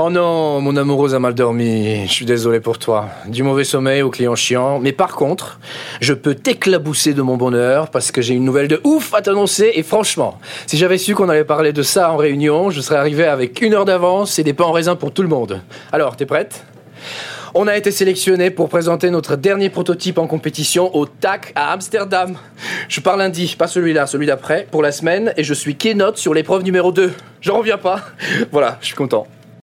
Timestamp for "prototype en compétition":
19.68-20.94